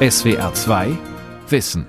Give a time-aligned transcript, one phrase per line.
[0.00, 0.96] SWR 2
[1.48, 1.84] Wissen.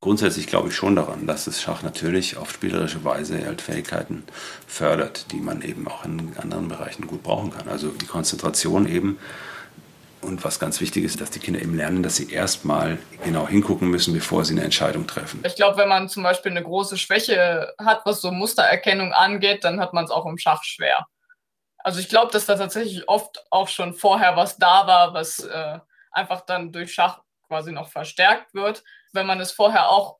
[0.00, 4.24] Grundsätzlich glaube ich schon daran, dass das Schach natürlich auf spielerische Weise halt Fähigkeiten
[4.66, 7.68] fördert, die man eben auch in anderen Bereichen gut brauchen kann.
[7.68, 9.20] Also die Konzentration eben.
[10.22, 13.88] Und was ganz wichtig ist, dass die Kinder eben lernen, dass sie erstmal genau hingucken
[13.88, 15.40] müssen, bevor sie eine Entscheidung treffen.
[15.46, 19.78] Ich glaube, wenn man zum Beispiel eine große Schwäche hat, was so Mustererkennung angeht, dann
[19.78, 21.06] hat man es auch im Schach schwer.
[21.82, 25.78] Also ich glaube, dass da tatsächlich oft auch schon vorher was da war, was äh,
[26.10, 28.84] einfach dann durch Schach quasi noch verstärkt wird.
[29.12, 30.18] Wenn man es vorher auch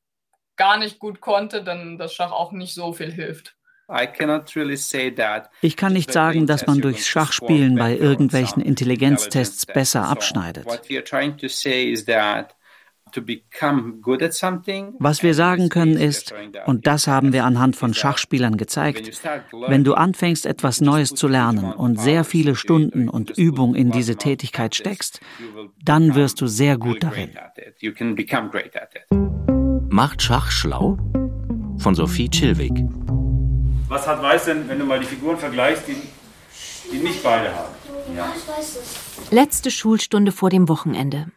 [0.56, 3.56] gar nicht gut konnte, dann das Schach auch nicht so viel hilft.
[5.62, 10.66] Ich kann nicht sagen, dass man durchs Schachspielen bei irgendwelchen Intelligenztests besser abschneidet.
[14.98, 16.34] Was wir sagen können ist,
[16.66, 19.23] und das haben wir anhand von Schachspielern gezeigt,
[19.69, 24.16] wenn du anfängst, etwas Neues zu lernen und sehr viele Stunden und Übung in diese
[24.16, 25.20] Tätigkeit steckst,
[25.83, 27.30] dann wirst du sehr gut darin.
[29.88, 30.98] Macht Schach schlau?
[31.78, 32.72] Von Sophie Chilwig.
[33.88, 35.97] Was hat Weiß denn, wenn du mal die Figuren vergleichst, die,
[36.92, 37.75] die nicht beide haben?
[38.16, 38.33] Ja.
[39.31, 41.33] Letzte Schulstunde vor dem Wochenende.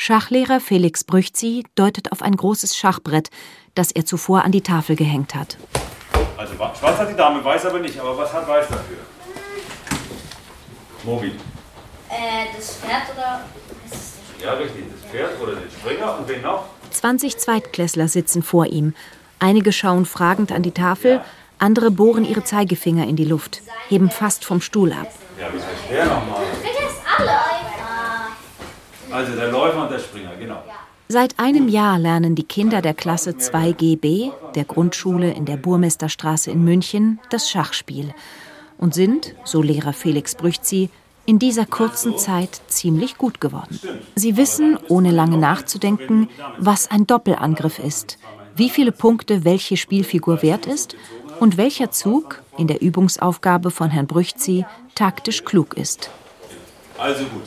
[0.00, 3.30] Schachlehrer Felix Brüchzi deutet auf ein großes Schachbrett,
[3.74, 5.58] das er zuvor an die Tafel gehängt hat.
[6.36, 7.98] Also schwarz hat die Dame, weiß aber nicht.
[7.98, 8.98] Aber was hat weiß dafür?
[11.02, 11.32] Mobil.
[12.10, 13.44] Äh, das Pferd oder...
[14.40, 14.84] Ja, richtig.
[14.88, 16.66] Das Pferd oder den Springer und wen noch?
[16.92, 18.94] 20 Zweitklässler sitzen vor ihm.
[19.40, 21.22] Einige schauen fragend an die Tafel,
[21.58, 25.12] andere bohren ihre Zeigefinger in die Luft, heben fast vom Stuhl ab.
[25.40, 26.44] Ja, wie heißt der nochmal?
[27.18, 27.57] alle.
[29.10, 30.62] Also der Läufer und der Springer, genau.
[31.08, 36.64] Seit einem Jahr lernen die Kinder der Klasse 2GB der Grundschule in der Burmesterstraße in
[36.64, 38.12] München das Schachspiel
[38.76, 40.90] und sind, so Lehrer Felix Brüchzi,
[41.24, 43.80] in dieser kurzen Zeit ziemlich gut geworden.
[44.14, 48.18] Sie wissen, ohne lange nachzudenken, was ein Doppelangriff ist,
[48.54, 50.94] wie viele Punkte welche Spielfigur wert ist
[51.40, 56.10] und welcher Zug in der Übungsaufgabe von Herrn Brüchzi taktisch klug ist.
[56.98, 57.42] Also gut.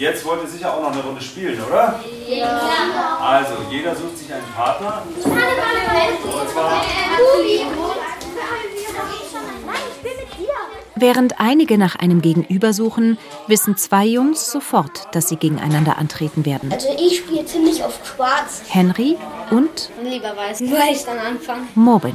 [0.00, 2.00] Jetzt wollt ihr sicher auch noch eine Runde spielen, oder?
[2.26, 3.18] Ja.
[3.20, 5.02] Also, jeder sucht sich einen Partner.
[5.14, 6.82] Und zwar
[10.96, 16.72] Während einige nach einem Gegenüber suchen, wissen zwei Jungs sofort, dass sie gegeneinander antreten werden.
[16.72, 18.62] Also ich spiele ziemlich oft schwarz.
[18.68, 19.18] Henry
[19.50, 21.66] und Lieber weiß, ich dann anfange.
[21.74, 22.14] Mobin.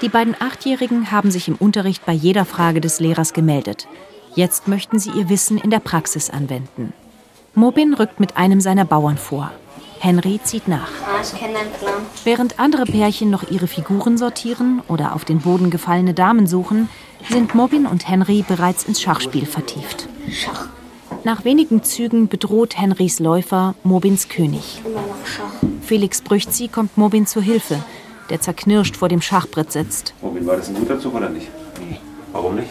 [0.00, 3.88] Die beiden Achtjährigen haben sich im Unterricht bei jeder Frage des Lehrers gemeldet.
[4.34, 6.92] Jetzt möchten sie ihr Wissen in der Praxis anwenden.
[7.54, 9.50] Mobin rückt mit einem seiner Bauern vor.
[10.00, 10.88] Henry zieht nach.
[11.06, 11.22] Ah.
[12.24, 16.88] Während andere Pärchen noch ihre Figuren sortieren oder auf den Boden gefallene Damen suchen,
[17.30, 20.08] sind Mobin und Henry bereits ins Schachspiel vertieft.
[20.30, 20.68] Schach.
[21.24, 24.82] Nach wenigen Zügen bedroht Henrys Läufer Mobins König.
[25.82, 27.78] Felix Brüchzi kommt Mobin zu Hilfe,
[28.30, 30.14] der zerknirscht vor dem Schachbrett sitzt.
[30.22, 31.48] Robin, war das ein guter Zug oder nicht?
[32.32, 32.70] Warum nicht?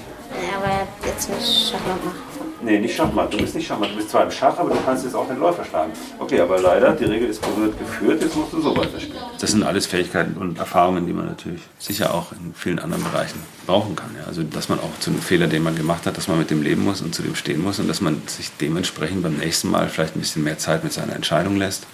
[0.61, 2.19] Aber jetzt muss Schachmatt machen.
[2.63, 3.33] Nee, nicht Schachmatt.
[3.33, 3.89] Du bist nicht Schachmatt.
[3.89, 5.91] Du bist zwar im Schach, aber du kannst jetzt auch den Läufer schlagen.
[6.19, 9.23] Okay, aber leider, die Regel ist berührt geführt, jetzt musst du so weiterspielen.
[9.39, 13.41] Das sind alles Fähigkeiten und Erfahrungen, die man natürlich sicher auch in vielen anderen Bereichen
[13.66, 14.16] brauchen kann.
[14.16, 14.27] Ja.
[14.27, 16.61] Also, dass man auch zu einem Fehler, den man gemacht hat, dass man mit dem
[16.61, 19.89] leben muss und zu dem stehen muss und dass man sich dementsprechend beim nächsten Mal
[19.89, 21.88] vielleicht ein bisschen mehr Zeit mit seiner Entscheidung lässt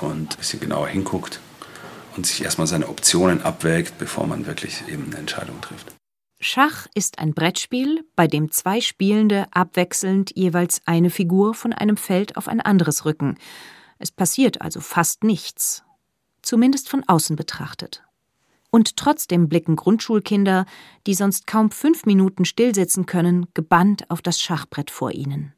[0.00, 1.40] und ein bisschen genauer hinguckt
[2.16, 5.92] und sich erstmal seine Optionen abwägt, bevor man wirklich eben eine Entscheidung trifft.
[6.44, 12.36] Schach ist ein Brettspiel, bei dem zwei Spielende abwechselnd jeweils eine Figur von einem Feld
[12.36, 13.38] auf ein anderes rücken.
[14.00, 15.84] Es passiert also fast nichts.
[16.42, 18.02] Zumindest von außen betrachtet.
[18.72, 20.66] Und trotzdem blicken Grundschulkinder,
[21.06, 25.52] die sonst kaum fünf Minuten stillsitzen können, gebannt auf das Schachbrett vor ihnen.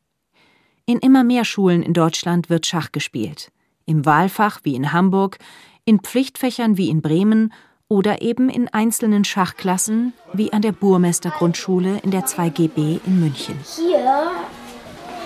[0.84, 3.50] In immer mehr Schulen in Deutschland wird Schach gespielt.
[3.86, 5.38] Im Wahlfach wie in Hamburg,
[5.86, 7.54] in Pflichtfächern wie in Bremen
[7.88, 13.58] oder eben in einzelnen Schachklassen wie an der Burmester Grundschule in der 2GB in München.
[13.76, 14.30] Hier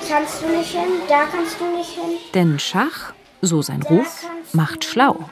[0.08, 2.18] kannst du nicht hin, da kannst du nicht hin.
[2.34, 3.12] Denn Schach,
[3.42, 5.28] so sein Ruf, macht schlau.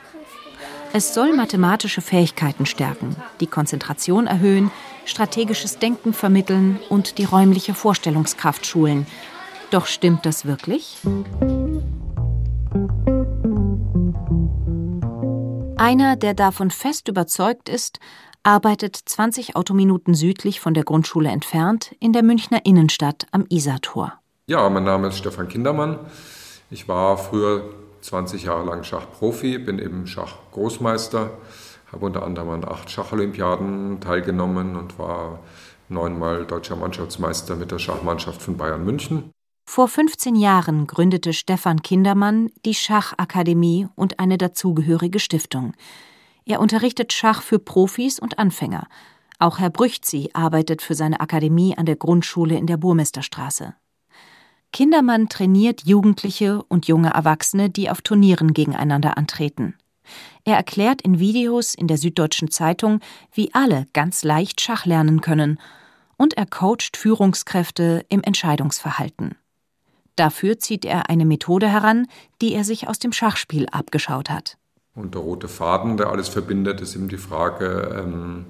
[0.93, 4.71] Es soll mathematische Fähigkeiten stärken, die Konzentration erhöhen,
[5.05, 9.07] strategisches Denken vermitteln und die räumliche Vorstellungskraft schulen.
[9.71, 10.97] Doch stimmt das wirklich?
[15.87, 18.01] Einer, der davon fest überzeugt ist,
[18.43, 24.15] arbeitet 20 Autominuten südlich von der Grundschule entfernt in der Münchner Innenstadt am Isartor.
[24.49, 26.01] Ja, mein Name ist Stefan Kindermann.
[26.71, 31.31] Ich war früher 20 Jahre lang Schachprofi, bin eben Schachgroßmeister,
[31.93, 35.39] habe unter anderem an acht Schacholympiaden teilgenommen und war
[35.89, 39.31] neunmal deutscher Mannschaftsmeister mit der Schachmannschaft von Bayern München.
[39.67, 45.75] Vor 15 Jahren gründete Stefan Kindermann die Schachakademie und eine dazugehörige Stiftung.
[46.47, 48.87] Er unterrichtet Schach für Profis und Anfänger.
[49.39, 53.75] Auch Herr Brüchtzi arbeitet für seine Akademie an der Grundschule in der Burmesterstraße.
[54.73, 59.75] Kindermann trainiert Jugendliche und junge Erwachsene, die auf Turnieren gegeneinander antreten.
[60.45, 63.01] Er erklärt in Videos in der Süddeutschen Zeitung,
[63.33, 65.59] wie alle ganz leicht Schach lernen können,
[66.17, 69.35] und er coacht Führungskräfte im Entscheidungsverhalten.
[70.17, 72.09] Dafür zieht er eine Methode heran,
[72.41, 74.57] die er sich aus dem Schachspiel abgeschaut hat.
[74.95, 78.47] Und der rote Faden, der alles verbindet, ist eben die Frage, ähm,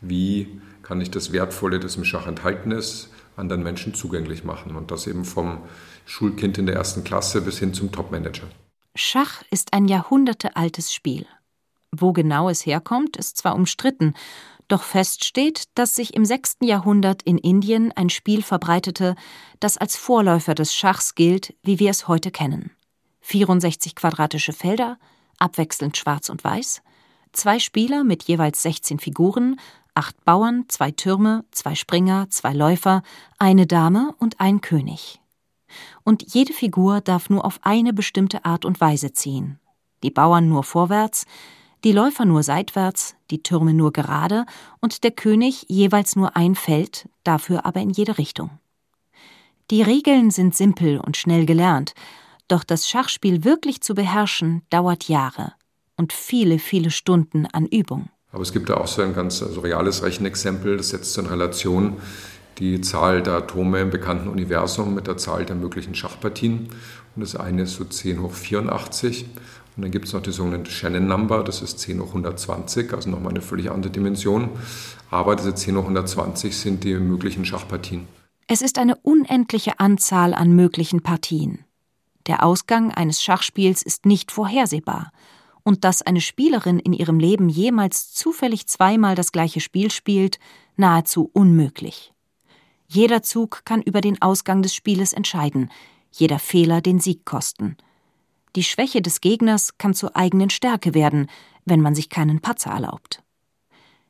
[0.00, 4.76] wie kann ich das Wertvolle, das im Schach enthalten ist, anderen Menschen zugänglich machen.
[4.76, 5.58] Und das eben vom
[6.06, 8.46] Schulkind in der ersten Klasse bis hin zum Topmanager.
[8.94, 11.26] Schach ist ein jahrhundertealtes Spiel.
[11.90, 14.14] Wo genau es herkommt, ist zwar umstritten,
[14.68, 16.58] doch fest steht, dass sich im 6.
[16.62, 19.16] Jahrhundert in Indien ein Spiel verbreitete,
[19.60, 22.70] das als Vorläufer des Schachs gilt, wie wir es heute kennen.
[23.22, 24.98] 64 quadratische Felder,
[25.38, 26.82] abwechselnd schwarz und weiß,
[27.32, 29.58] zwei Spieler mit jeweils 16 Figuren,
[29.94, 33.02] acht Bauern, zwei Türme, zwei Springer, zwei Läufer,
[33.38, 35.20] eine Dame und ein König.
[36.04, 39.58] Und jede Figur darf nur auf eine bestimmte Art und Weise ziehen.
[40.02, 41.26] Die Bauern nur vorwärts,
[41.84, 44.46] die Läufer nur seitwärts, die Türme nur gerade
[44.80, 48.50] und der König jeweils nur ein Feld, dafür aber in jede Richtung.
[49.70, 51.94] Die Regeln sind simpel und schnell gelernt,
[52.48, 55.52] doch das Schachspiel wirklich zu beherrschen dauert Jahre
[55.96, 58.08] und viele, viele Stunden an Übung.
[58.32, 61.98] Aber es gibt da auch so ein ganz also reales Rechenexempel, das setzt in Relation
[62.58, 66.68] die Zahl der Atome im bekannten Universum mit der Zahl der möglichen Schachpartien.
[67.14, 69.26] Und das eine ist so 10 hoch 84
[69.78, 73.08] und dann gibt es noch die sogenannte Shannon Number, das ist 10 hoch 120, also
[73.10, 74.48] nochmal eine völlig andere Dimension.
[75.08, 78.08] Aber diese 10 hoch 120 sind die möglichen Schachpartien.
[78.48, 81.64] Es ist eine unendliche Anzahl an möglichen Partien.
[82.26, 85.12] Der Ausgang eines Schachspiels ist nicht vorhersehbar.
[85.62, 90.40] Und dass eine Spielerin in ihrem Leben jemals zufällig zweimal das gleiche Spiel spielt,
[90.76, 92.12] nahezu unmöglich.
[92.88, 95.70] Jeder Zug kann über den Ausgang des Spieles entscheiden,
[96.10, 97.76] jeder Fehler den Sieg kosten.
[98.58, 101.30] Die Schwäche des Gegners kann zur eigenen Stärke werden,
[101.64, 103.22] wenn man sich keinen Patzer erlaubt.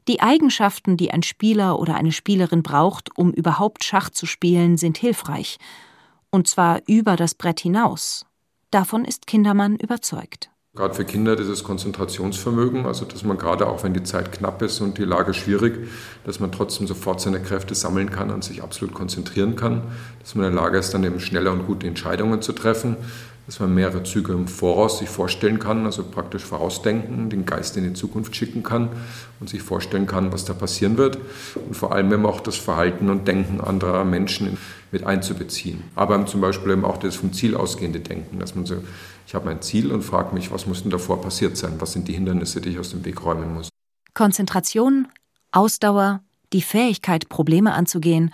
[0.09, 4.97] Die Eigenschaften, die ein Spieler oder eine Spielerin braucht, um überhaupt Schach zu spielen, sind
[4.97, 5.59] hilfreich,
[6.31, 8.25] und zwar über das Brett hinaus.
[8.71, 10.49] Davon ist Kindermann überzeugt.
[10.75, 14.81] Gerade für Kinder dieses Konzentrationsvermögen, also dass man gerade auch wenn die Zeit knapp ist
[14.81, 15.89] und die Lage schwierig,
[16.25, 19.83] dass man trotzdem sofort seine Kräfte sammeln kann und sich absolut konzentrieren kann,
[20.21, 22.97] dass man in der Lage ist, dann eben schneller und gute Entscheidungen zu treffen,
[23.49, 27.85] dass man mehrere Züge im Voraus sich vorstellen kann, also praktisch vorausdenken, den Geist in
[27.85, 28.91] die Zukunft schicken kann
[29.41, 31.17] und sich vorstellen kann, was da passieren wird
[31.55, 34.59] und vor allem eben auch das Verhalten und Denken anderer Menschen
[34.93, 35.83] mit einzubeziehen.
[35.95, 38.83] Aber zum Beispiel eben auch das vom Ziel ausgehende Denken, dass man so,
[39.27, 41.73] ich habe mein Ziel und frage mich, was muss denn davor passiert sein?
[41.79, 43.71] Was sind die Hindernisse, die ich aus dem Weg räumen muss?
[44.13, 45.09] Konzentration,
[45.53, 46.21] Ausdauer,
[46.53, 48.31] die Fähigkeit, Probleme anzugehen,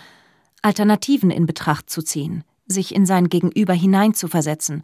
[0.61, 4.83] Alternativen in Betracht zu ziehen– sich in sein Gegenüber hineinzuversetzen,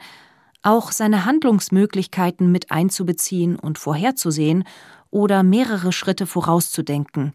[0.62, 4.64] auch seine Handlungsmöglichkeiten mit einzubeziehen und vorherzusehen
[5.10, 7.32] oder mehrere Schritte vorauszudenken.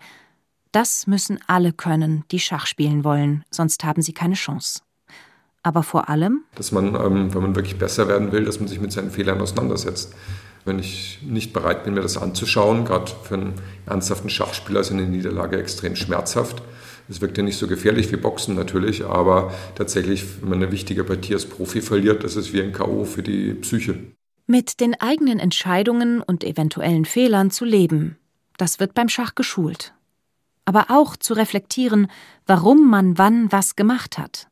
[0.71, 4.81] Das müssen alle können, die Schach spielen wollen, sonst haben sie keine Chance.
[5.63, 8.79] Aber vor allem, dass man, ähm, wenn man wirklich besser werden will, dass man sich
[8.79, 10.13] mit seinen Fehlern auseinandersetzt.
[10.65, 13.53] Wenn ich nicht bereit bin, mir das anzuschauen, gerade für einen
[13.85, 16.63] ernsthaften Schachspieler ist eine Niederlage extrem schmerzhaft.
[17.07, 21.03] Es wirkt ja nicht so gefährlich wie Boxen natürlich, aber tatsächlich, wenn man eine wichtige
[21.03, 23.05] Partie als Profi verliert, das ist wie ein K.O.
[23.05, 23.99] für die Psyche.
[24.47, 28.17] Mit den eigenen Entscheidungen und eventuellen Fehlern zu leben,
[28.57, 29.93] das wird beim Schach geschult.
[30.65, 32.07] Aber auch zu reflektieren,
[32.47, 34.47] warum man wann was gemacht hat.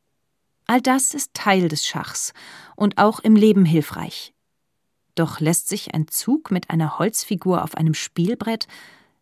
[0.68, 2.34] All das ist Teil des Schachs
[2.76, 4.33] und auch im Leben hilfreich.
[5.16, 8.68] Doch lässt sich ein Zug mit einer Holzfigur auf einem Spielbrett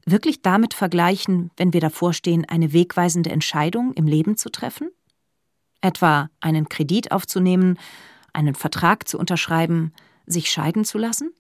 [0.06, 4.90] wirklich damit vergleichen, wenn wir davor stehen, eine wegweisende Entscheidung im Leben zu treffen?
[5.82, 7.78] Etwa einen Kredit aufzunehmen,
[8.34, 9.94] einen Vertrag zu unterschreiben,
[10.26, 11.32] sich scheiden zu lassen?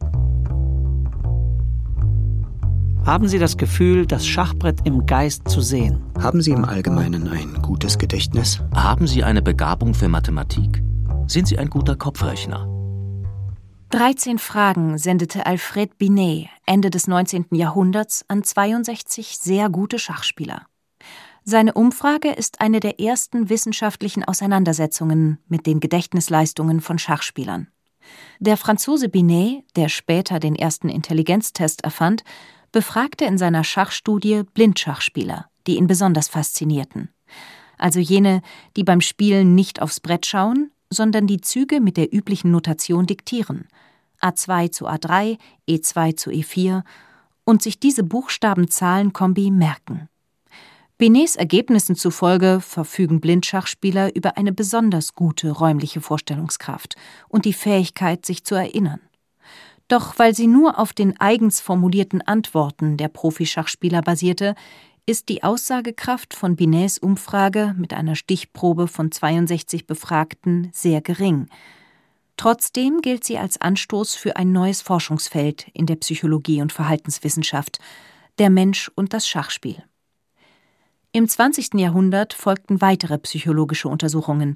[3.05, 6.03] Haben Sie das Gefühl, das Schachbrett im Geist zu sehen?
[6.19, 8.61] Haben Sie im Allgemeinen ein gutes Gedächtnis?
[8.75, 10.83] Haben Sie eine Begabung für Mathematik?
[11.25, 12.80] Sind Sie ein guter Kopfrechner?
[13.91, 17.47] 13 Fragen sendete Alfred Binet Ende des 19.
[17.51, 20.65] Jahrhunderts an 62 sehr gute Schachspieler.
[21.43, 27.67] Seine Umfrage ist eine der ersten wissenschaftlichen Auseinandersetzungen mit den Gedächtnisleistungen von Schachspielern.
[28.39, 32.23] Der Franzose Binet, der später den ersten Intelligenztest erfand,
[32.71, 37.09] befragte in seiner Schachstudie Blindschachspieler, die ihn besonders faszinierten.
[37.77, 38.41] Also jene,
[38.77, 43.67] die beim Spielen nicht aufs Brett schauen, sondern die Züge mit der üblichen Notation diktieren
[44.21, 46.83] A2 zu A3, E2 zu E4
[47.43, 50.07] und sich diese Buchstaben-Zahlen-Kombi merken.
[50.97, 56.95] Benets Ergebnissen zufolge verfügen Blindschachspieler über eine besonders gute räumliche Vorstellungskraft
[57.27, 58.99] und die Fähigkeit, sich zu erinnern.
[59.87, 64.53] Doch weil sie nur auf den eigens formulierten Antworten der Profischachspieler basierte,
[65.05, 71.47] ist die Aussagekraft von Binets Umfrage mit einer Stichprobe von 62 Befragten sehr gering.
[72.37, 77.79] Trotzdem gilt sie als Anstoß für ein neues Forschungsfeld in der Psychologie und Verhaltenswissenschaft,
[78.39, 79.83] der Mensch und das Schachspiel.
[81.11, 81.73] Im 20.
[81.75, 84.55] Jahrhundert folgten weitere psychologische Untersuchungen.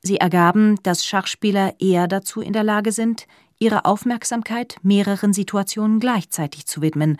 [0.00, 3.26] Sie ergaben, dass Schachspieler eher dazu in der Lage sind,
[3.58, 7.18] ihre Aufmerksamkeit mehreren Situationen gleichzeitig zu widmen,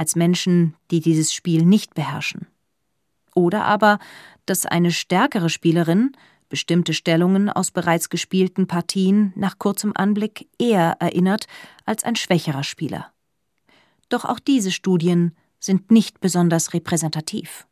[0.00, 2.46] als Menschen, die dieses Spiel nicht beherrschen.
[3.34, 3.98] Oder aber,
[4.46, 6.12] dass eine stärkere Spielerin
[6.48, 11.46] bestimmte Stellungen aus bereits gespielten Partien nach kurzem Anblick eher erinnert
[11.84, 13.12] als ein schwächerer Spieler.
[14.08, 17.66] Doch auch diese Studien sind nicht besonders repräsentativ.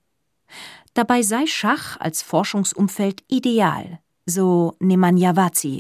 [0.92, 5.32] Dabei sei Schach als Forschungsumfeld ideal, so Nemanja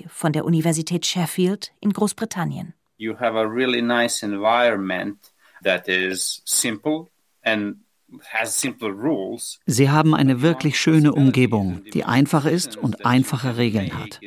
[0.08, 2.72] von der Universität Sheffield in Großbritannien.
[2.96, 5.18] You have a really nice environment
[5.62, 7.08] that is simple
[7.42, 7.76] and
[9.66, 14.20] Sie haben eine wirklich schöne Umgebung, die einfach ist und einfache Regeln hat.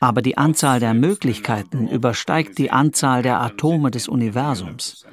[0.00, 5.06] Aber die Anzahl der Möglichkeiten übersteigt die Anzahl der Atome des Universums.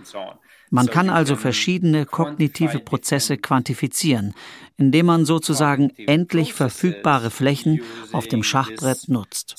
[0.72, 4.34] Man kann also verschiedene kognitive Prozesse quantifizieren,
[4.78, 7.82] indem man sozusagen endlich verfügbare Flächen
[8.14, 9.56] auf dem Schachbrett nutzt.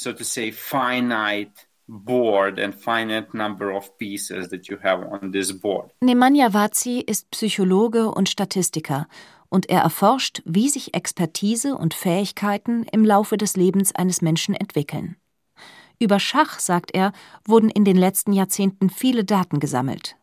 [6.00, 9.08] Nemanja Vazi ist Psychologe und Statistiker
[9.48, 15.16] und er erforscht, wie sich Expertise und Fähigkeiten im Laufe des Lebens eines Menschen entwickeln.
[15.98, 17.12] Über Schach, sagt er,
[17.44, 20.16] wurden in den letzten Jahrzehnten viele Daten gesammelt.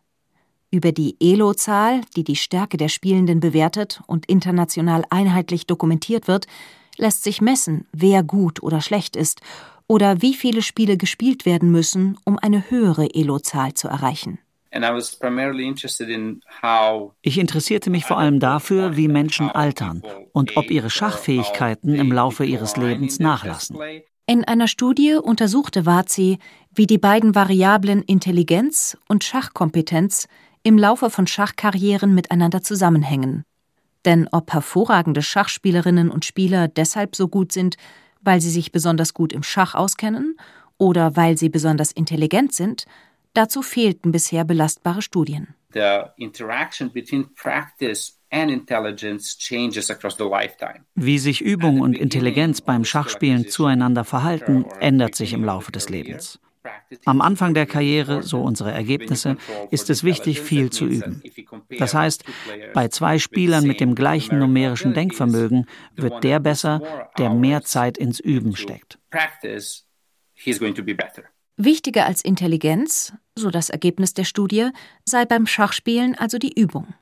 [0.71, 6.47] Über die Elo-Zahl, die die Stärke der Spielenden bewertet und international einheitlich dokumentiert wird,
[7.00, 9.41] lässt sich messen, wer gut oder schlecht ist
[9.88, 14.39] oder wie viele Spiele gespielt werden müssen, um eine höhere Elo-Zahl zu erreichen.
[17.22, 22.46] Ich interessierte mich vor allem dafür, wie Menschen altern und ob ihre Schachfähigkeiten im Laufe
[22.46, 23.79] ihres Lebens nachlassen.
[24.27, 26.38] In einer Studie untersuchte Vazi,
[26.72, 30.27] wie die beiden Variablen Intelligenz und Schachkompetenz
[30.62, 33.44] im Laufe von Schachkarrieren miteinander zusammenhängen.
[34.06, 37.75] Denn ob hervorragende Schachspielerinnen und Spieler deshalb so gut sind,
[38.22, 40.38] weil sie sich besonders gut im Schach auskennen
[40.77, 42.86] oder weil sie besonders intelligent sind,
[43.34, 45.53] dazu fehlten bisher belastbare Studien.
[50.96, 56.39] Wie sich Übung und Intelligenz beim Schachspielen zueinander verhalten, ändert sich im Laufe des Lebens.
[57.05, 59.38] Am Anfang der Karriere, so unsere Ergebnisse,
[59.71, 61.21] ist es wichtig, viel zu üben.
[61.77, 62.23] Das heißt,
[62.73, 66.81] bei zwei Spielern mit dem gleichen numerischen Denkvermögen wird der besser,
[67.17, 68.99] der mehr Zeit ins Üben steckt.
[71.57, 74.69] Wichtiger als Intelligenz, so das Ergebnis der Studie,
[75.05, 76.93] sei beim Schachspielen also die Übung.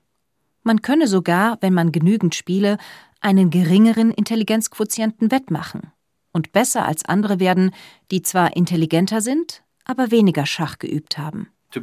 [0.63, 2.77] Man könne sogar, wenn man genügend spiele,
[3.21, 5.91] einen geringeren Intelligenzquotienten wettmachen
[6.37, 7.71] und besser als andere werden,
[8.11, 11.49] die zwar intelligenter sind, aber weniger Schach geübt haben.
[11.75, 11.81] Uh,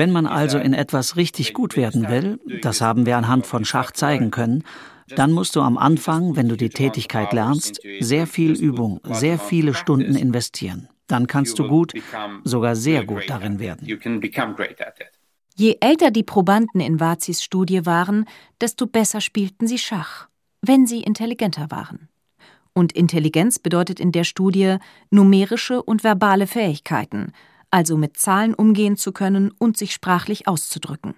[0.00, 3.90] Wenn man also in etwas richtig gut werden will, das haben wir anhand von Schach
[3.92, 4.62] zeigen können,
[5.08, 9.74] dann musst du am Anfang, wenn du die Tätigkeit lernst, sehr viel Übung, sehr viele
[9.74, 10.88] Stunden investieren.
[11.06, 11.94] Dann kannst du gut,
[12.44, 13.86] sogar sehr gut darin werden.
[15.62, 18.24] Je älter die Probanden in Vazis Studie waren,
[18.60, 20.26] desto besser spielten sie Schach,
[20.60, 22.08] wenn sie intelligenter waren.
[22.72, 24.78] Und Intelligenz bedeutet in der Studie
[25.10, 27.30] numerische und verbale Fähigkeiten,
[27.70, 31.14] also mit Zahlen umgehen zu können und sich sprachlich auszudrücken.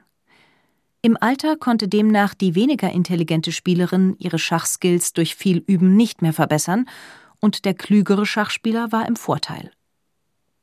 [1.01, 6.35] Im Alter konnte demnach die weniger intelligente Spielerin ihre Schachskills durch viel Üben nicht mehr
[6.35, 6.85] verbessern,
[7.41, 9.71] und der klügere Schachspieler war im Vorteil.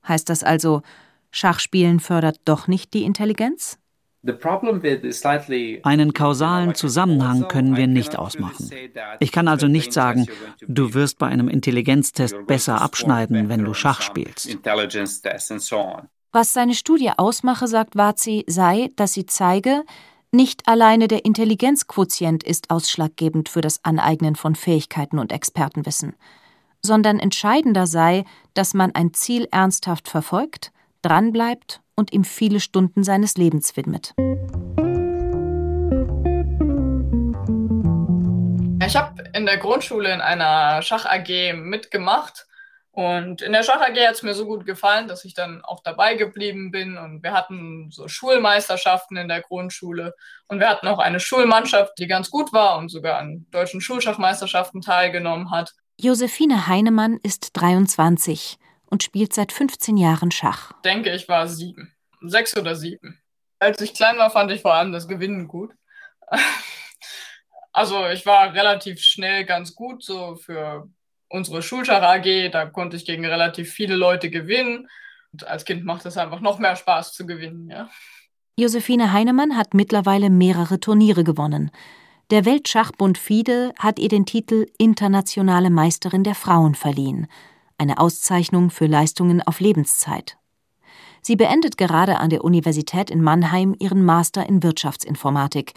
[0.07, 0.83] Heißt das also,
[1.31, 3.79] Schachspielen fördert doch nicht die Intelligenz?
[5.83, 8.69] Einen kausalen Zusammenhang können wir nicht ausmachen.
[9.19, 10.27] Ich kann also nicht sagen,
[10.67, 14.57] du wirst bei einem Intelligenztest besser abschneiden, wenn du Schach spielst.
[16.33, 19.83] Was seine Studie ausmache, sagt Vazi, sei, dass sie zeige,
[20.31, 26.13] nicht alleine der Intelligenzquotient ist ausschlaggebend für das Aneignen von Fähigkeiten und Expertenwissen,
[26.81, 28.23] sondern entscheidender sei,
[28.53, 30.71] dass man ein Ziel ernsthaft verfolgt,
[31.01, 34.13] dranbleibt und ihm viele Stunden seines Lebens widmet.
[38.85, 42.47] Ich habe in der Grundschule in einer Schach AG mitgemacht
[42.93, 45.81] und in der Schach AG hat es mir so gut gefallen, dass ich dann auch
[45.81, 46.97] dabei geblieben bin.
[46.97, 50.13] Und wir hatten so Schulmeisterschaften in der Grundschule.
[50.47, 54.81] Und wir hatten auch eine Schulmannschaft, die ganz gut war und sogar an deutschen Schulschachmeisterschaften
[54.81, 55.71] teilgenommen hat.
[55.97, 58.57] Josephine Heinemann ist 23
[58.91, 60.71] und spielt seit 15 Jahren Schach.
[60.75, 61.95] Ich denke, ich war sieben.
[62.21, 63.19] Sechs oder sieben.
[63.57, 65.73] Als ich klein war, fand ich vor allem das Gewinnen gut.
[67.73, 70.89] Also ich war relativ schnell ganz gut, so für
[71.29, 74.89] unsere Schulschach AG, da konnte ich gegen relativ viele Leute gewinnen.
[75.31, 77.89] Und als Kind macht es einfach noch mehr Spaß zu gewinnen, ja.
[78.57, 81.71] Josephine Heinemann hat mittlerweile mehrere Turniere gewonnen.
[82.29, 87.27] Der Weltschachbund FIDE hat ihr den Titel Internationale Meisterin der Frauen verliehen,
[87.81, 90.37] eine Auszeichnung für Leistungen auf Lebenszeit.
[91.23, 95.73] Sie beendet gerade an der Universität in Mannheim ihren Master in Wirtschaftsinformatik,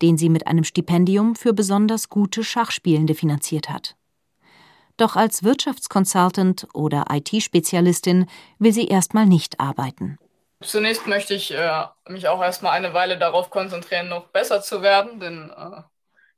[0.00, 3.96] den sie mit einem Stipendium für besonders gute Schachspielende finanziert hat.
[4.96, 8.26] Doch als Wirtschaftsconsultant oder IT-Spezialistin
[8.60, 10.18] will sie erstmal nicht arbeiten.
[10.62, 15.18] Zunächst möchte ich äh, mich auch erstmal eine Weile darauf konzentrieren, noch besser zu werden,
[15.18, 15.82] denn äh,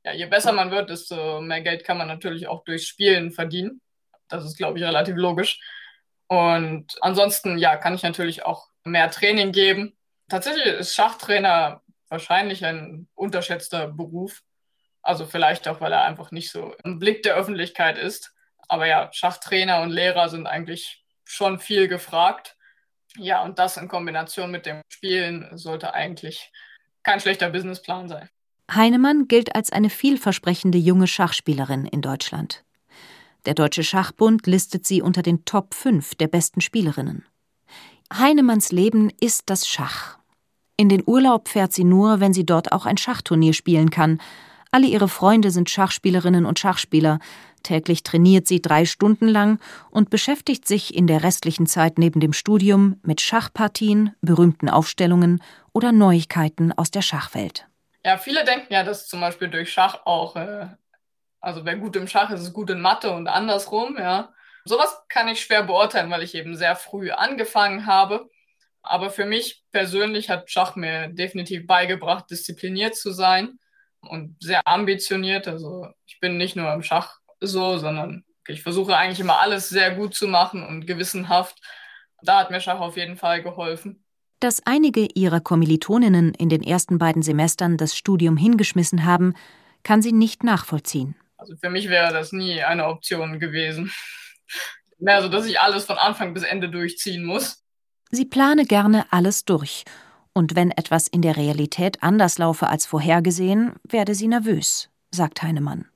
[0.03, 3.81] ja, je besser man wird, desto mehr Geld kann man natürlich auch durch Spielen verdienen.
[4.31, 5.59] Das ist, glaube ich, relativ logisch.
[6.27, 9.97] Und ansonsten, ja, kann ich natürlich auch mehr Training geben.
[10.29, 14.41] Tatsächlich ist Schachtrainer wahrscheinlich ein unterschätzter Beruf.
[15.01, 18.33] Also vielleicht auch, weil er einfach nicht so im Blick der Öffentlichkeit ist.
[18.67, 22.55] Aber ja, Schachtrainer und Lehrer sind eigentlich schon viel gefragt.
[23.17, 26.51] Ja, und das in Kombination mit dem Spielen sollte eigentlich
[27.03, 28.29] kein schlechter Businessplan sein.
[28.73, 32.63] Heinemann gilt als eine vielversprechende junge Schachspielerin in Deutschland.
[33.45, 37.25] Der Deutsche Schachbund listet sie unter den Top 5 der besten Spielerinnen.
[38.13, 40.17] Heinemanns Leben ist das Schach.
[40.77, 44.19] In den Urlaub fährt sie nur, wenn sie dort auch ein Schachturnier spielen kann,
[44.73, 47.19] alle ihre Freunde sind Schachspielerinnen und Schachspieler.
[47.61, 52.31] Täglich trainiert sie drei Stunden lang und beschäftigt sich in der restlichen Zeit neben dem
[52.31, 57.67] Studium mit Schachpartien, berühmten Aufstellungen oder Neuigkeiten aus der Schachwelt.
[58.05, 60.67] Ja, viele denken ja, dass zum Beispiel durch Schach auch, äh,
[61.41, 64.33] also wer gut im Schach ist, ist gut in Mathe und andersrum, ja.
[64.63, 68.29] Sowas kann ich schwer beurteilen, weil ich eben sehr früh angefangen habe.
[68.83, 73.59] Aber für mich persönlich hat Schach mir definitiv beigebracht, diszipliniert zu sein
[74.01, 75.47] und sehr ambitioniert.
[75.47, 79.95] Also ich bin nicht nur im Schach so, sondern ich versuche eigentlich immer alles sehr
[79.95, 81.59] gut zu machen und gewissenhaft.
[82.21, 84.03] Da hat mir Schach auf jeden Fall geholfen.
[84.39, 89.33] Dass einige ihrer Kommilitoninnen in den ersten beiden Semestern das Studium hingeschmissen haben,
[89.83, 91.15] kann sie nicht nachvollziehen.
[91.41, 93.91] Also für mich wäre das nie eine Option gewesen.
[94.99, 97.63] Mehr so, dass ich alles von Anfang bis Ende durchziehen muss.
[98.11, 99.83] Sie plane gerne alles durch
[100.33, 105.87] und wenn etwas in der Realität anders laufe als vorhergesehen, werde sie nervös, sagt Heinemann.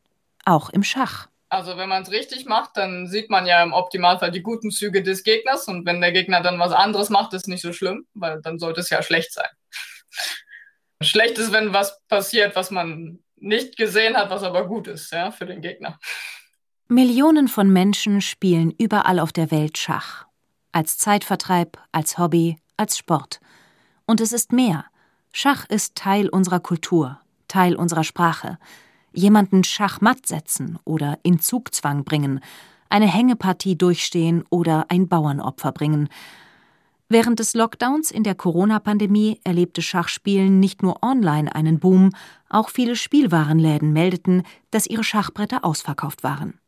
[0.46, 1.28] Auch im Schach.
[1.50, 5.04] Also wenn man es richtig macht, dann sieht man ja im Optimalfall die guten Züge
[5.04, 8.42] des Gegners und wenn der Gegner dann was anderes macht, ist nicht so schlimm, weil
[8.42, 9.50] dann sollte es ja schlecht sein.
[11.04, 15.32] schlecht ist, wenn was passiert, was man nicht gesehen hat, was aber gut ist, ja,
[15.32, 16.00] für den Gegner.
[16.88, 20.26] Millionen von Menschen spielen überall auf der Welt Schach.
[20.72, 23.40] Als Zeitvertreib, als Hobby, als Sport.
[24.06, 24.86] Und es ist mehr.
[25.32, 28.58] Schach ist Teil unserer Kultur, Teil unserer Sprache.
[29.14, 32.42] Jemanden schachmatt setzen oder in Zugzwang bringen,
[32.90, 36.10] eine Hängepartie durchstehen oder ein Bauernopfer bringen.
[37.08, 42.12] Während des Lockdowns in der Corona-Pandemie erlebte Schachspielen nicht nur online einen Boom,
[42.50, 46.60] auch viele Spielwarenläden meldeten, dass ihre Schachbretter ausverkauft waren.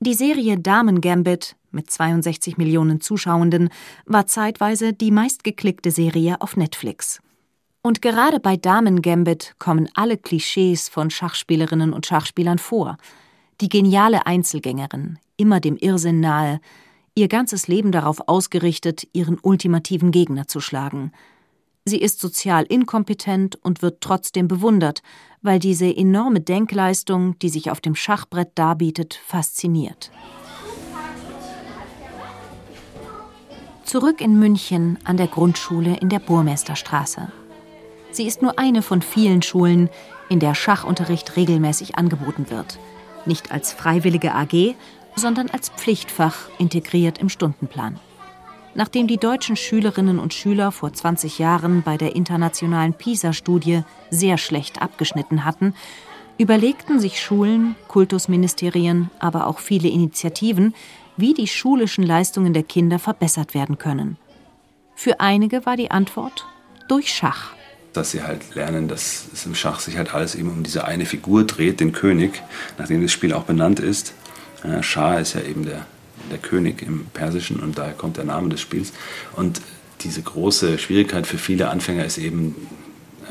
[0.00, 3.70] Die Serie Damen Gambit mit 62 Millionen Zuschauenden
[4.04, 7.20] war zeitweise die meistgeklickte Serie auf Netflix.
[7.82, 12.96] Und gerade bei Damen Gambit kommen alle Klischees von Schachspielerinnen und Schachspielern vor.
[13.60, 16.60] Die geniale Einzelgängerin, immer dem Irrsinn nahe,
[17.16, 21.12] ihr ganzes Leben darauf ausgerichtet, ihren ultimativen Gegner zu schlagen–
[21.88, 25.02] Sie ist sozial inkompetent und wird trotzdem bewundert,
[25.40, 30.10] weil diese enorme Denkleistung, die sich auf dem Schachbrett darbietet, fasziniert.
[33.84, 37.30] Zurück in München an der Grundschule in der Burmesterstraße.
[38.10, 39.88] Sie ist nur eine von vielen Schulen,
[40.28, 42.80] in der Schachunterricht regelmäßig angeboten wird.
[43.26, 44.74] Nicht als freiwillige AG,
[45.16, 47.98] sondern als Pflichtfach integriert im Stundenplan.
[48.74, 54.82] Nachdem die deutschen Schülerinnen und Schüler vor 20 Jahren bei der internationalen PISA-Studie sehr schlecht
[54.82, 55.74] abgeschnitten hatten,
[56.36, 60.74] überlegten sich Schulen, Kultusministerien, aber auch viele Initiativen,
[61.16, 64.18] wie die schulischen Leistungen der Kinder verbessert werden können.
[64.94, 66.46] Für einige war die Antwort
[66.88, 67.54] durch Schach.
[67.94, 71.06] dass sie halt lernen, dass es im Schach sich halt alles eben um diese eine
[71.06, 72.42] Figur dreht, den König,
[72.76, 74.12] nachdem das Spiel auch benannt ist.
[74.66, 75.86] Äh, Schah ist ja eben der,
[76.30, 78.92] der König im Persischen und daher kommt der Name des Spiels.
[79.34, 79.60] Und
[80.02, 82.54] diese große Schwierigkeit für viele Anfänger ist eben,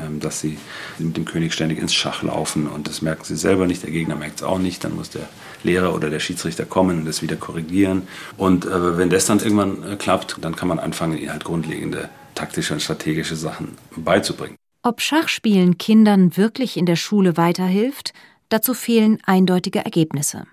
[0.00, 0.58] ähm, dass sie
[0.98, 4.16] mit dem König ständig ins Schach laufen und das merken sie selber nicht, der Gegner
[4.16, 5.28] merkt es auch nicht, dann muss der
[5.62, 8.02] Lehrer oder der Schiedsrichter kommen und das wieder korrigieren.
[8.36, 12.08] Und äh, wenn das dann irgendwann äh, klappt, dann kann man anfangen, ihnen halt grundlegende
[12.34, 14.56] taktische und strategische Sachen beizubringen.
[14.82, 18.12] Ob Schachspielen Kindern wirklich in der Schule weiterhilft,
[18.50, 20.44] dazu fehlen eindeutige Ergebnisse.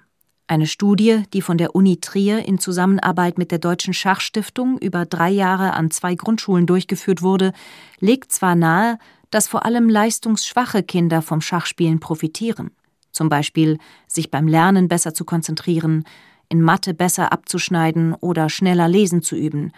[0.53, 5.31] Eine Studie, die von der Uni Trier in Zusammenarbeit mit der Deutschen Schachstiftung über drei
[5.31, 7.53] Jahre an zwei Grundschulen durchgeführt wurde,
[7.99, 8.99] legt zwar nahe,
[9.31, 12.69] dass vor allem leistungsschwache Kinder vom Schachspielen profitieren,
[13.11, 16.03] zum Beispiel sich beim Lernen besser zu konzentrieren,
[16.49, 19.71] in Mathe besser abzuschneiden oder schneller lesen zu üben.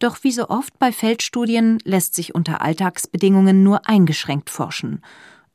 [0.00, 5.00] Doch wie so oft bei Feldstudien lässt sich unter Alltagsbedingungen nur eingeschränkt forschen.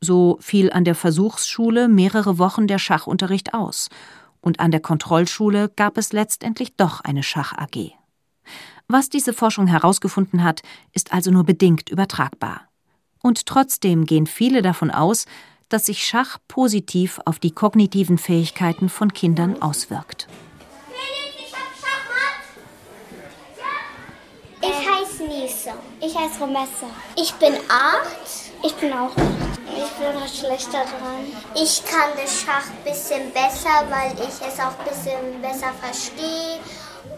[0.00, 3.90] So fiel an der Versuchsschule mehrere Wochen der Schachunterricht aus,
[4.40, 7.92] und an der Kontrollschule gab es letztendlich doch eine Schach-AG.
[8.86, 12.62] Was diese Forschung herausgefunden hat, ist also nur bedingt übertragbar.
[13.22, 15.26] Und trotzdem gehen viele davon aus,
[15.68, 20.28] dass sich Schach positiv auf die kognitiven Fähigkeiten von Kindern auswirkt.
[25.28, 25.72] Nisa.
[26.00, 26.86] Ich heiße Romessa.
[27.16, 28.47] Ich bin acht.
[28.62, 29.58] Ich bin auch acht.
[29.66, 31.24] Ich bin noch schlechter dran.
[31.54, 36.58] Ich kann das Schach ein bisschen besser, weil ich es auch ein bisschen besser verstehe.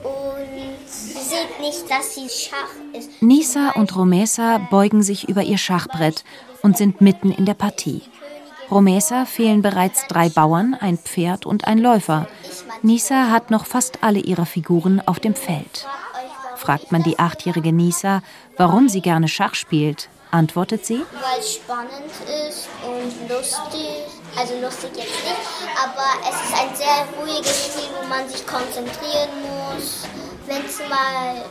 [0.03, 3.23] Und sie sieht nicht, dass sie Schach ist.
[3.23, 6.25] Nisa und Romesa beugen sich über ihr Schachbrett
[6.63, 8.03] und sind mitten in der Partie.
[8.71, 12.29] Romesa fehlen bereits drei Bauern, ein Pferd und ein Läufer.
[12.83, 15.87] Nisa hat noch fast alle ihrer Figuren auf dem Feld
[16.61, 18.23] fragt man die achtjährige Nisa,
[18.57, 21.03] warum sie gerne Schach spielt, antwortet sie.
[21.13, 22.11] Weil es spannend
[22.49, 24.07] ist und lustig.
[24.37, 25.37] Also lustig jetzt nicht,
[25.83, 30.05] aber es ist ein sehr ruhiges Spiel, wo man sich konzentrieren muss.
[30.47, 31.45] Wenn es mal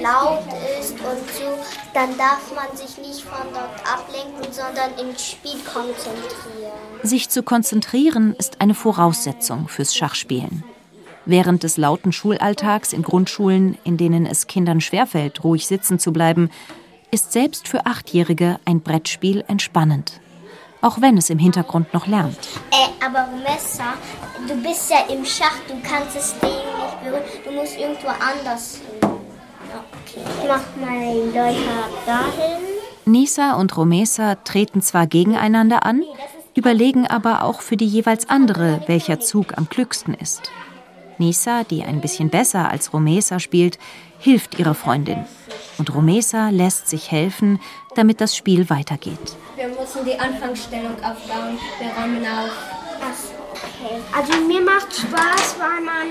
[0.00, 0.44] laut
[0.80, 1.58] ist und so,
[1.94, 6.72] dann darf man sich nicht von dort ablenken, sondern im Spiel konzentrieren.
[7.02, 10.64] Sich zu konzentrieren ist eine Voraussetzung fürs Schachspielen.
[11.24, 16.50] Während des lauten Schulalltags in Grundschulen, in denen es Kindern schwerfällt, ruhig sitzen zu bleiben,
[17.10, 20.20] ist selbst für Achtjährige ein Brettspiel entspannend.
[20.80, 22.38] Auch wenn es im Hintergrund noch lernt.
[22.70, 23.94] Äh, aber Messer,
[24.46, 28.80] du bist ja im Schach, du kannst das Ding nicht berühren, du musst irgendwo anders
[29.00, 29.10] hin.
[29.72, 30.20] Okay.
[30.42, 32.62] Ich mach meinen Läufer dahin.
[33.04, 36.02] Nisa und Romesa treten zwar gegeneinander an,
[36.54, 40.50] überlegen aber auch für die jeweils andere, welcher Zug am klügsten ist.
[41.18, 43.78] Nisa, die ein bisschen besser als Romesa spielt,
[44.18, 45.24] hilft ihrer Freundin.
[45.78, 47.60] Und Romesa lässt sich helfen,
[47.94, 49.36] damit das Spiel weitergeht.
[49.56, 51.58] Wir müssen die Anfangsstellung aufbauen.
[51.78, 52.50] Wir räumen auf.
[53.52, 54.00] Okay.
[54.14, 56.10] Also mir macht Spaß, weil man,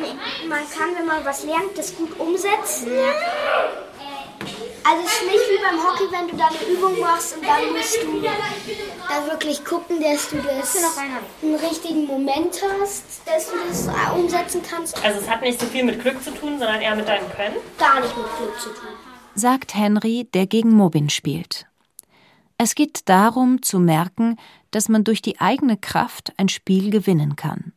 [0.50, 2.88] man kann, wenn man was lernt, das gut umsetzen.
[4.88, 7.74] Also es ist nicht wie beim Hockey, wenn du da eine Übung machst und dann
[7.74, 13.89] musst du da wirklich gucken, dass du das einen richtigen Moment hast, dass du das
[14.15, 15.04] umsetzen kannst.
[15.04, 17.56] Also es hat nicht so viel mit Glück zu tun, sondern eher mit deinem Können?
[17.80, 18.89] Gar nicht mit Glück zu tun.
[19.34, 21.65] Sagt Henry, der gegen Mobin spielt.
[22.60, 24.38] Es geht darum zu merken,
[24.69, 27.74] dass man durch die eigene Kraft ein Spiel gewinnen kann.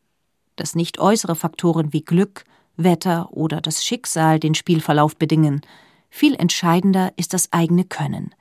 [0.56, 2.44] Dass nicht äußere Faktoren wie Glück,
[2.76, 5.62] Wetter oder das Schicksal den Spielverlauf bedingen–
[6.10, 8.34] viel entscheidender ist das eigene Können,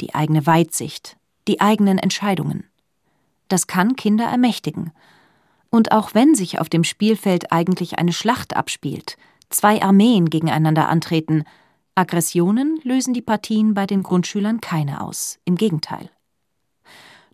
[0.00, 1.16] die eigene Weitsicht,
[1.48, 2.64] die eigenen Entscheidungen.
[3.48, 4.92] Das kann Kinder ermächtigen.
[5.70, 9.16] Und auch wenn sich auf dem Spielfeld eigentlich eine Schlacht abspielt,
[9.50, 11.44] zwei Armeen gegeneinander antreten,
[11.94, 16.10] Aggressionen lösen die Partien bei den Grundschülern keine aus, im Gegenteil.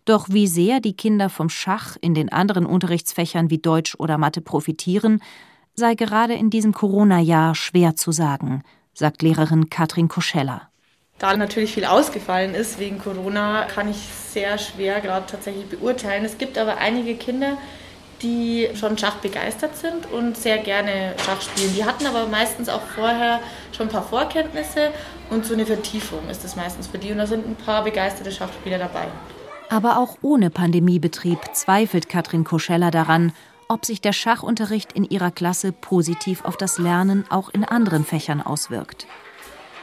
[0.05, 4.41] Doch wie sehr die Kinder vom Schach in den anderen Unterrichtsfächern wie Deutsch oder Mathe
[4.41, 5.21] profitieren,
[5.75, 8.63] sei gerade in diesem Corona-Jahr schwer zu sagen,
[8.97, 10.69] sagt Lehrerin Katrin Koschella.
[11.19, 16.25] Da natürlich viel ausgefallen ist wegen Corona, kann ich sehr schwer gerade tatsächlich beurteilen.
[16.25, 17.57] Es gibt aber einige Kinder,
[18.21, 21.73] die schon Schach begeistert sind und sehr gerne Schach spielen.
[21.75, 23.39] Die hatten aber meistens auch vorher
[23.71, 24.91] schon ein paar Vorkenntnisse
[25.29, 27.11] und so eine Vertiefung ist das meistens für die.
[27.11, 29.07] Und da sind ein paar begeisterte Schachspieler dabei.
[29.69, 33.33] Aber auch ohne Pandemiebetrieb zweifelt Katrin Koschella daran,
[33.67, 38.41] ob sich der Schachunterricht in ihrer Klasse positiv auf das Lernen auch in anderen Fächern
[38.41, 39.07] auswirkt.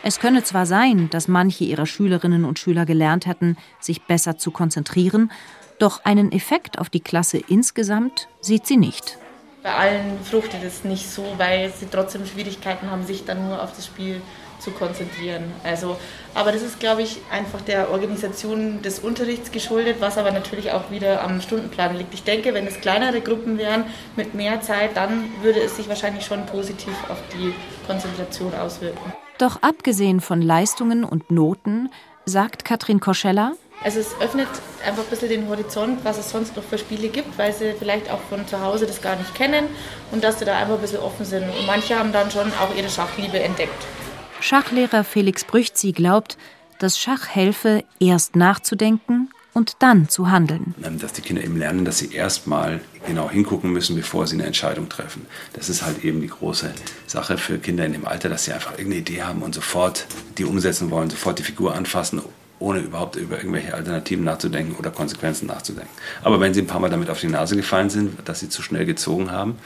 [0.02, 4.50] Es könne zwar sein, dass manche ihrer Schülerinnen und Schüler gelernt hätten, sich besser zu
[4.50, 5.32] konzentrieren,
[5.78, 9.18] doch einen Effekt auf die Klasse insgesamt sieht sie nicht.
[9.62, 13.74] Bei allen fruchtet es nicht so, weil sie trotzdem Schwierigkeiten haben, sich dann nur auf
[13.74, 15.44] das Spiel zu konzentrieren.
[15.62, 15.96] Also,
[16.34, 20.90] aber das ist, glaube ich, einfach der Organisation des Unterrichts geschuldet, was aber natürlich auch
[20.90, 22.14] wieder am Stundenplan liegt.
[22.14, 23.84] Ich denke, wenn es kleinere Gruppen wären
[24.16, 27.54] mit mehr Zeit, dann würde es sich wahrscheinlich schon positiv auf die
[27.86, 29.12] Konzentration auswirken.
[29.38, 31.90] Doch abgesehen von Leistungen und Noten,
[32.24, 34.48] sagt Katrin Koschella, also es öffnet
[34.86, 38.10] einfach ein bisschen den Horizont, was es sonst noch für Spiele gibt, weil sie vielleicht
[38.10, 39.66] auch von zu Hause das gar nicht kennen
[40.12, 41.42] und dass sie da einfach ein bisschen offen sind.
[41.42, 43.84] Und manche haben dann schon auch ihre Schachliebe entdeckt.
[44.44, 46.36] Schachlehrer Felix Brüchzi glaubt,
[46.78, 50.74] dass Schach helfe, erst nachzudenken und dann zu handeln.
[50.84, 54.44] Ähm, dass die Kinder eben lernen, dass sie erstmal genau hingucken müssen, bevor sie eine
[54.44, 55.24] Entscheidung treffen.
[55.54, 56.74] Das ist halt eben die große
[57.06, 60.44] Sache für Kinder in dem Alter, dass sie einfach irgendeine Idee haben und sofort die
[60.44, 62.20] umsetzen wollen, sofort die Figur anfassen,
[62.64, 65.92] ohne überhaupt über irgendwelche Alternativen nachzudenken oder Konsequenzen nachzudenken.
[66.22, 68.62] Aber wenn sie ein paar Mal damit auf die Nase gefallen sind, dass sie zu
[68.62, 69.58] schnell gezogen haben,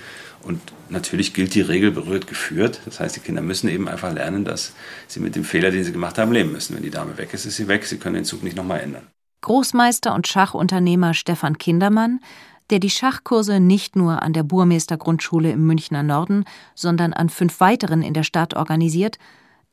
[0.43, 2.81] und natürlich gilt die Regel berührt geführt.
[2.85, 4.73] Das heißt, die Kinder müssen eben einfach lernen, dass
[5.09, 6.77] sie mit dem Fehler, den sie gemacht haben, leben müssen.
[6.77, 7.85] Wenn die Dame weg ist, ist sie weg.
[7.85, 9.09] Sie können den Zug nicht nochmal ändern.
[9.41, 12.21] Großmeister und Schachunternehmer Stefan Kindermann,
[12.71, 18.03] der die Schachkurse nicht nur an der Burmeister-Grundschule im Münchner Norden, sondern an fünf weiteren
[18.03, 19.19] in der Stadt organisiert,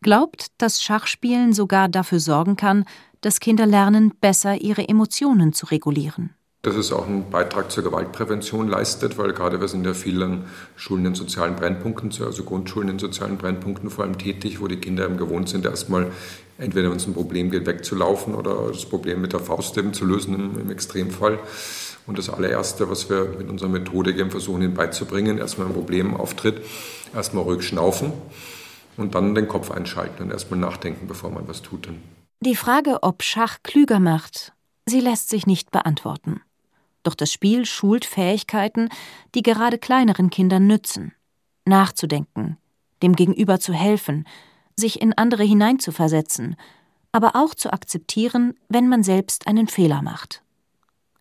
[0.02, 2.86] glaubt, dass Schachspielen sogar dafür sorgen kann,
[3.22, 6.36] dass Kinder lernen, besser ihre Emotionen zu regulieren.
[6.62, 11.06] Dass es auch einen Beitrag zur Gewaltprävention leistet, weil gerade wir sind ja vielen Schulen
[11.06, 15.18] in sozialen Brennpunkten, also Grundschulen in sozialen Brennpunkten vor allem tätig, wo die Kinder eben
[15.18, 16.12] gewohnt sind, erstmal
[16.58, 20.06] entweder wenn es ein Problem geht, wegzulaufen oder das Problem mit der Faust eben zu
[20.06, 21.40] lösen im, im Extremfall.
[22.08, 26.16] Und das allererste, was wir mit unserer Methodik eben versuchen, ihnen beizubringen, erstmal ein Problem
[26.16, 26.62] auftritt,
[27.14, 28.14] erstmal ruhig schnaufen
[28.98, 31.90] und dann den Kopf einschalten und erstmal nachdenken, bevor man was tut.
[32.40, 34.54] Die Frage, ob Schach klüger macht,
[34.86, 36.42] sie lässt sich nicht beantworten.
[37.04, 38.90] Doch das Spiel schult Fähigkeiten,
[39.36, 41.14] die gerade kleineren Kindern nützen.
[41.66, 42.58] Nachzudenken,
[43.02, 44.28] dem Gegenüber zu helfen,
[44.76, 46.56] sich in andere hineinzuversetzen,
[47.12, 50.42] aber auch zu akzeptieren, wenn man selbst einen Fehler macht.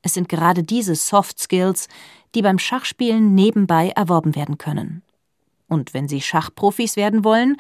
[0.03, 1.89] Es sind gerade diese Soft Skills,
[2.35, 5.03] die beim Schachspielen nebenbei erworben werden können.
[5.69, 7.57] Und wenn Sie Schachprofis werden wollen,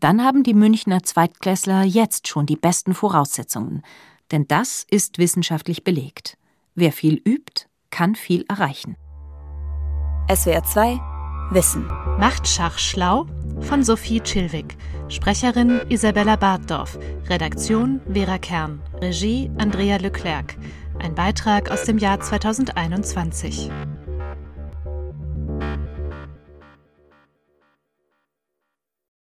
[0.00, 3.82] dann haben die Münchner Zweitklässler jetzt schon die besten Voraussetzungen.
[4.30, 6.36] Denn das ist wissenschaftlich belegt.
[6.74, 8.96] Wer viel übt, kann viel erreichen.
[10.32, 11.00] SWR 2
[11.50, 11.86] Wissen.
[12.18, 13.26] Macht Schach schlau?
[13.60, 14.76] Von Sophie Chilwig.
[15.08, 16.98] Sprecherin Isabella Bartdorf.
[17.28, 18.82] Redaktion Vera Kern.
[19.00, 20.58] Regie Andrea Leclerc.
[20.98, 23.70] Ein Beitrag aus dem Jahr 2021.